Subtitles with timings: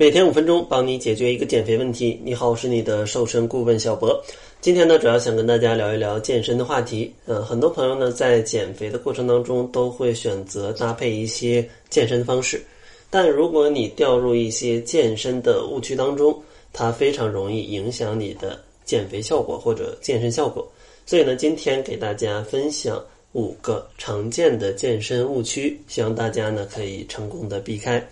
[0.00, 2.18] 每天五分钟，帮你解决一个减肥问题。
[2.24, 4.18] 你好，我是你的瘦身顾问小博。
[4.58, 7.12] 今天呢，主要想跟大家聊一聊健身的话题。
[7.26, 12.64] 嗯，很多朋友呢，在减肥的过程当中，都会选择搭配一些健身方式。
[13.10, 16.34] 但如果你掉入一些健身的误区当中，
[16.72, 20.66] 它非常容易影响你的减肥效果或者健身效果。
[21.04, 28.02] 所以呢，今天给大家分享五个常见的健身误区，希望大家呢可以成功的避开。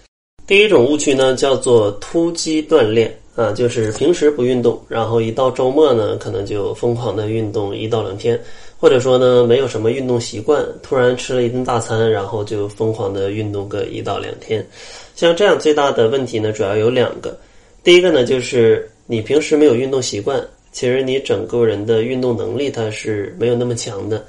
[0.49, 8.41] 第一种误区呢，叫做突击锻炼啊，就是平时不运动，然后一到周末呢，可能就疯狂的运动一到两天，
[8.81, 14.67] 或者说呢，没有什么运动习惯，突然吃了一顿大餐，然后就疯狂的运动个一到两天。
[15.15, 17.39] 像这样最大的问题呢，主要有两个。
[17.85, 24.25] 第一个呢，就是你平时没有运动习惯，其实你整个人的运动能力它是没有那么强的。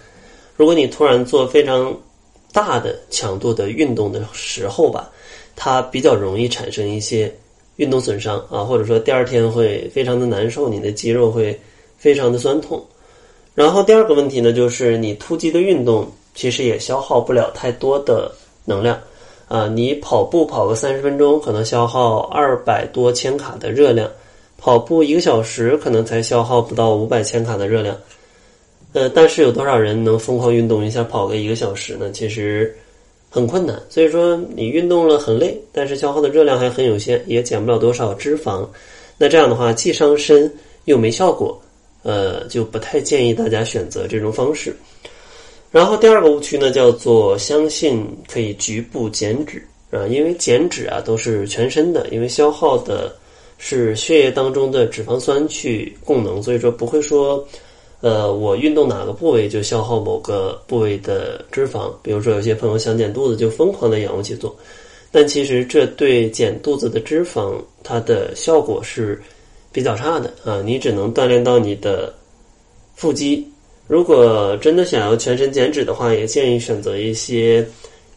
[0.57, 1.97] 如果你突然做非常
[2.51, 5.09] 大的强度的运动的时候吧。
[5.61, 7.29] 它比较容易产生一些
[7.75, 11.59] 运动损伤啊，或者说第二天会非常的难受，你的肌肉会
[11.97, 12.81] 非常的酸痛。
[13.55, 18.31] 然后第二个问题呢，就是你突击的运动其实也消耗不了太多的
[18.63, 18.97] 能量
[19.49, 19.67] 啊。
[19.67, 24.07] 你跑步跑个三十分钟，可能消耗二百多千卡的热量；
[24.57, 27.97] 跑步一个小时，可能才消耗不到五百千卡的热量。
[28.93, 32.09] 呃，但是有多少人能疯狂运动一下跑个一个小时呢？
[32.11, 32.73] 其实。
[33.31, 38.67] 很困难，所以说你运动了很累，但是消耗的热量还很有限，也减不了多少脂肪。
[39.19, 40.51] 那这样的话既伤身
[40.85, 41.61] 又没效果，
[42.01, 44.75] 呃，就不太建议大家选择这种方式。
[45.69, 53.15] 然后第二个误区呢，叫做相信可以局部减脂啊，因为减脂啊都是全身的，因为消耗的
[53.59, 57.47] 是血液当中的脂肪酸去供能，所以说不会说。
[58.01, 61.91] 呃，我运动哪个部位就消耗某个部位的脂肪。
[62.01, 64.55] 比如说，有些朋友想减肚子，就疯狂的仰卧起坐，
[65.11, 69.21] 但其实这对减肚子的脂肪，它的效果是
[69.73, 70.61] 比较差的啊。
[70.63, 72.13] 你只能锻炼到你的
[72.95, 73.45] 腹肌。
[73.85, 77.67] 如果真的想要全身减脂的话，也建议选择一些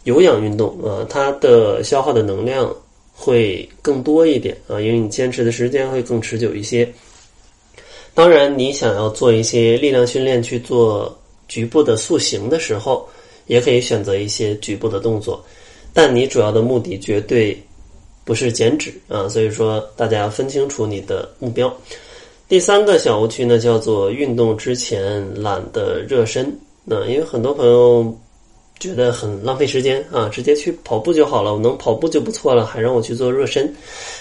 [0.04, 2.72] 有氧运动啊，它的消耗的能量
[3.12, 6.88] 会更多一点啊，因为你坚持的时间会更持久一些。
[8.14, 11.18] 当然，你想要做一些力量训练去做
[11.48, 13.08] 局部的塑形的时候，
[13.46, 15.42] 也可以选择一些局部的动作，
[15.94, 17.58] 但你主要的目的绝对
[18.24, 21.74] 不是减脂啊，所以说大家要分清楚你的目标。
[22.48, 26.54] 第三个小误区呢，叫做运动之前懒得热身。
[26.84, 28.14] 那因为很多朋友
[28.78, 33.72] 觉得很浪费时间啊，直接去跑步就好了，我能跑步就不错了，还让我去做热身。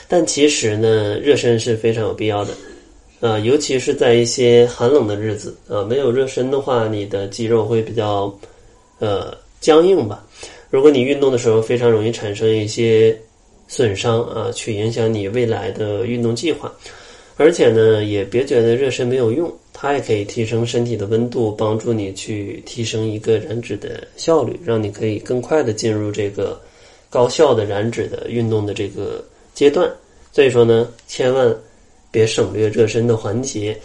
[0.08, 2.54] 但其实呢，热身是非常有必要的。
[3.22, 8.36] 呃，尤其是在一些寒冷的日子，啊，没有热身的话，你的肌肉会比较，
[8.98, 10.26] 呃，僵硬吧。
[10.72, 13.16] 如果你运动的时候非常容易产生一些
[13.68, 16.74] 损伤啊，去影响你未来的运动计划。
[17.38, 26.60] 而且呢，也别觉得热身没有用，它也可以提升身体的温度，帮助你去提升一个燃脂的效率，让你可以更快的进入这个
[27.08, 29.88] 高效的燃脂的运动的这个阶段。
[30.32, 31.56] 所以说呢，千万。
[32.12, 33.76] 别省略热身的环节。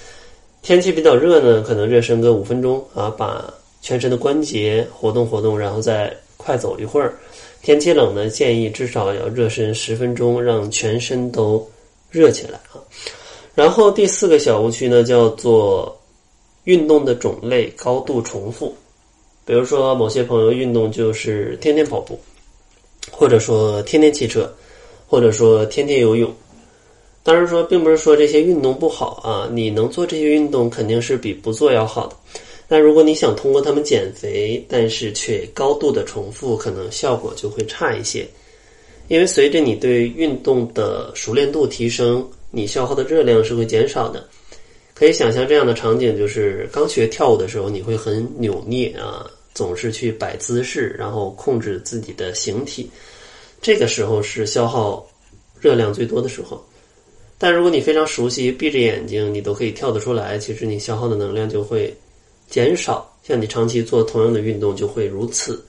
[0.62, 3.48] 天气比较热呢，可能热身个五分钟啊，把
[3.80, 7.16] 全身的关节活动活动，然后再快走一会儿。
[7.62, 11.64] 天气冷呢，建议至少要热身十分钟，让全身都
[12.10, 12.82] 热起来啊。
[13.54, 15.96] 然后第四个小误区呢，叫做
[16.64, 18.74] 运动的种类高度重复。
[19.44, 22.18] 比如说，某些朋友运动就是天天跑步，
[23.10, 24.52] 或者说天天骑车，
[25.06, 26.34] 或者说天天游泳。
[27.26, 32.14] 当然说，并不是说这些运动不好啊，你能做这些运动肯定是比不做要好的。
[32.68, 38.24] 但如果你想通过他们减肥，但是却高度的重复，可能效果就会差一些。
[39.08, 44.24] 因为随着你对运动的熟练度提升，你消耗的热量是会减少的。
[44.94, 52.88] 可以想象这样的场景，就是刚学跳舞的时候，你会很扭捏啊，总是去摆姿势，然后控制自己的形体，
[53.60, 55.04] 这个时候是消耗
[55.60, 56.64] 热量最多的时候。
[57.38, 61.94] 但如果你非常熟悉，闭着眼睛你都可以跳得出来，其实你消耗的能量就会
[62.48, 63.12] 减少。
[63.22, 65.62] 像你长期做同样的运动就会如此。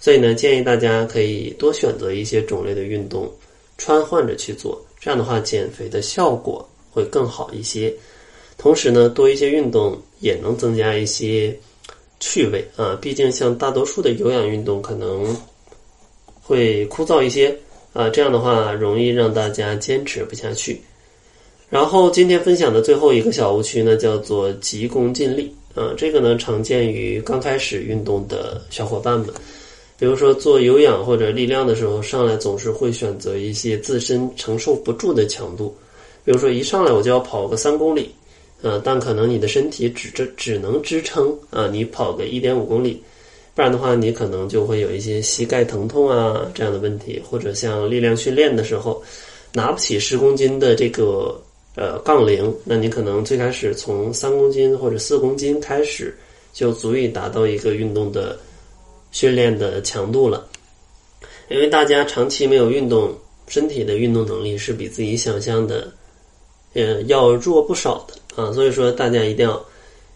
[0.00, 3.32] 所以呢，建议大家可以多选择一些种类的运动，
[3.78, 7.92] 穿换着去做，这样的话减肥的效果会更好一些。
[8.58, 11.56] 同时呢，多一些运动也能增加一些
[12.20, 12.98] 趣味啊。
[13.00, 15.34] 毕竟像大多数的有氧运动可能
[16.42, 17.56] 会枯燥一些
[17.92, 20.80] 啊，这样的话容易让大家坚持不下去。
[21.68, 25.52] 然后今天分享的最后一个小误区呢，叫做急功近利。
[25.74, 25.92] 啊。
[25.96, 29.28] 这个呢，常见于刚开始运动的小伙伴们，
[29.98, 35.74] 比如说做有氧或者力量的时候，上来总是会选择一些自身承受不住的强度，
[36.24, 38.10] 比如说一上来我就要跑个三公里，
[38.62, 43.02] 呃，但可能你的身体只这只能支撑啊，你跑个一点五公里，
[43.56, 49.02] 不然的话你可能就会有一些膝盖疼痛啊这样的问题，或者像力量训练的时候
[49.52, 51.40] 拿不起十公斤的这个
[51.76, 56.12] 呃杠铃，那你可能最开始从三公斤或者四公斤开始
[56.52, 58.36] 就足以达到一个运动的。
[59.12, 60.46] 训练的强度了，
[61.48, 63.16] 因为大家长期没有运动，
[63.48, 65.90] 身体的运动能力是比自己想象的，
[66.74, 68.52] 呃，要弱不少的啊。
[68.52, 69.64] 所以说，大家一定要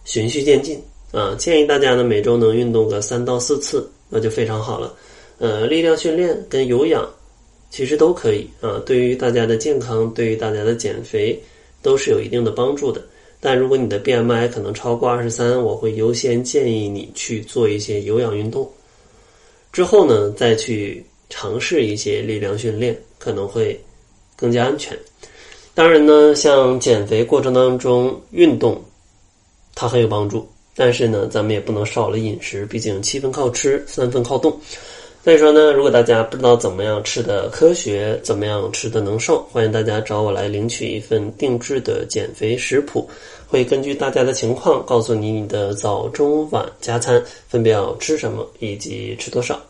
[0.05, 0.79] 循序渐进
[1.13, 1.35] 啊。
[1.39, 4.95] 建议大家呢，每周能运动个三到四次，那就非常好了。
[5.39, 7.09] 呃，力量训练跟有氧
[7.71, 11.41] 其实都可以啊，对于大家的健康，对于大家的减肥
[11.81, 13.01] 都是有一定的帮助的。
[13.39, 18.71] 但如果你的 BMI 可能超过二十三，我会优先建议你去做一些有氧运动。
[19.73, 23.81] 之后呢，再去尝试一些力量训练，可能会
[24.37, 24.99] 更加安全。
[25.73, 28.83] 当然呢，像减肥过程当中运动，
[29.75, 30.47] 它很有帮助。
[30.75, 34.59] 但是呢，咱们也不能少了饮食，毕竟七分靠吃，三分靠动。
[35.23, 43.07] 所以说呢，如果大家不知道怎么样吃的科学，怎么样吃的能瘦，欢迎大家找我来领取一份定制的减肥食谱，
[43.47, 49.61] 会根据大家的情况告诉你你的早中晚加餐分别要吃什么以及吃多少。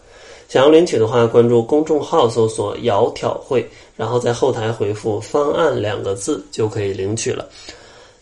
[0.49, 7.49] 想要领取的话，关注公众号搜索“窈窕会”，然后在后台回复“方案”两个字就可以领取了。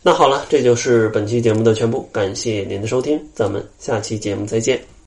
[0.00, 4.88] 那好了，这就是本期节目的全部，感谢您的收听，咱们下期节目再见。